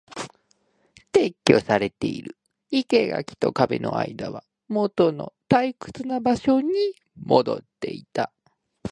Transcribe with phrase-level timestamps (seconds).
[1.13, 2.35] 撤去されている。
[2.71, 6.73] 生垣と壁の間はもとの退屈な場所に
[7.23, 8.33] 戻っていた。